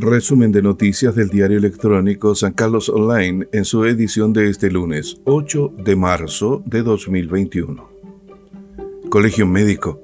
[0.00, 5.20] Resumen de noticias del diario electrónico San Carlos Online en su edición de este lunes
[5.24, 7.86] 8 de marzo de 2021.
[9.10, 10.00] Colegio Médico.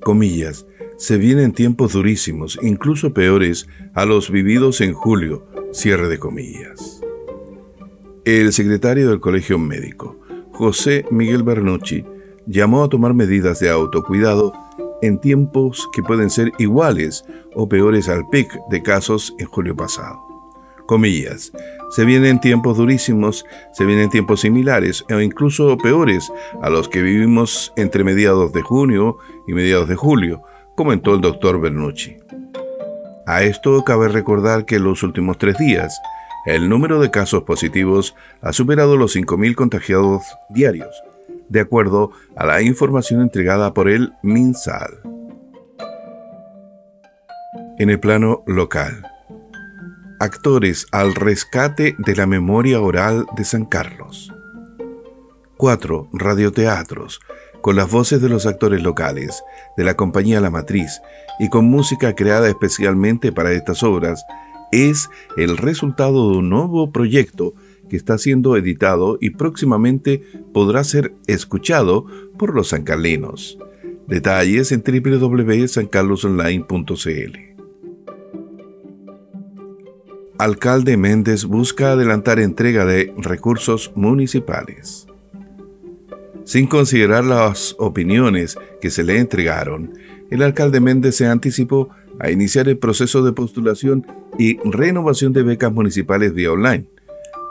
[0.00, 0.64] Comillas.
[0.96, 5.44] Se vienen tiempos durísimos, incluso peores a los vividos en julio.
[5.72, 7.00] Cierre de comillas.
[8.24, 10.20] El secretario del Colegio Médico,
[10.52, 12.04] José Miguel Bernucci,
[12.46, 14.52] llamó a tomar medidas de autocuidado
[15.02, 20.20] en tiempos que pueden ser iguales o peores al pic de casos en julio pasado.
[20.86, 21.52] Comillas,
[21.90, 26.30] se vienen tiempos durísimos, se vienen tiempos similares o incluso peores
[26.62, 30.42] a los que vivimos entre mediados de junio y mediados de julio,
[30.76, 32.16] comentó el doctor Bernucci.
[33.26, 36.00] A esto cabe recordar que en los últimos tres días,
[36.46, 41.02] el número de casos positivos ha superado los 5.000 contagiados diarios,
[41.48, 45.00] de acuerdo a la información entregada por el MinSal.
[47.78, 49.06] En el plano local,
[50.18, 54.32] actores al rescate de la memoria oral de San Carlos.
[55.58, 56.08] 4.
[56.12, 57.20] Radioteatros,
[57.60, 59.42] con las voces de los actores locales,
[59.76, 61.00] de la compañía La Matriz
[61.38, 64.24] y con música creada especialmente para estas obras,
[64.72, 67.54] es el resultado de un nuevo proyecto
[67.88, 72.06] que está siendo editado y próximamente podrá ser escuchado
[72.38, 73.58] por los sancarlinos.
[74.06, 77.38] Detalles en www.sancarlosonline.cl.
[80.38, 85.06] Alcalde Méndez busca adelantar entrega de recursos municipales.
[86.44, 89.94] Sin considerar las opiniones que se le entregaron,
[90.30, 91.88] el alcalde Méndez se anticipó
[92.20, 94.06] a iniciar el proceso de postulación
[94.38, 96.86] y renovación de becas municipales vía online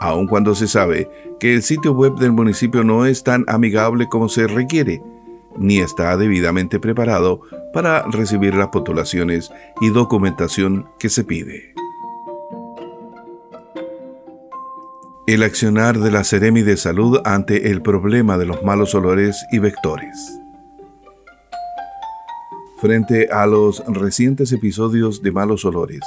[0.00, 4.28] aun cuando se sabe que el sitio web del municipio no es tan amigable como
[4.28, 5.02] se requiere,
[5.56, 7.42] ni está debidamente preparado
[7.72, 11.74] para recibir las postulaciones y documentación que se pide.
[15.26, 19.58] El accionar de la Seremi de Salud ante el problema de los malos olores y
[19.58, 20.40] vectores.
[22.80, 26.00] Frente a los recientes episodios de malos olores,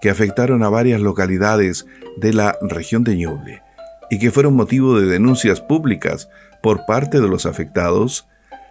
[0.00, 3.62] que afectaron a varias localidades de la región de Ñuble
[4.10, 6.28] y que fueron motivo de denuncias públicas
[6.62, 8.26] por parte de los afectados,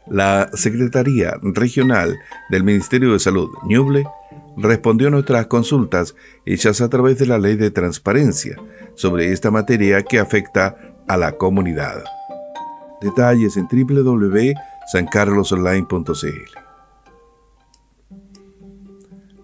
[0.07, 2.17] la Secretaría Regional
[2.49, 4.05] del Ministerio de Salud Ñuble
[4.57, 8.57] respondió a nuestras consultas hechas a través de la Ley de Transparencia
[8.95, 10.75] sobre esta materia que afecta
[11.07, 12.03] a la comunidad.
[13.01, 16.68] Detalles en www.sancarlosonline.cl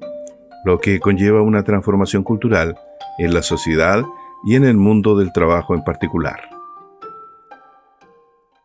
[0.65, 2.77] lo que conlleva una transformación cultural
[3.19, 4.05] en la sociedad
[4.47, 6.39] y en el mundo del trabajo en particular.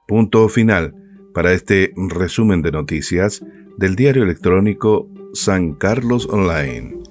[0.07, 0.93] Punto final
[1.33, 3.43] para este resumen de noticias
[3.77, 7.04] del diario electrónico San Carlos Online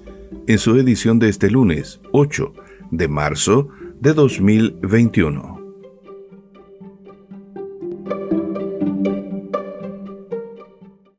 [0.47, 2.53] en su edición de este lunes 8
[2.91, 3.69] de marzo
[3.99, 5.54] de 2021.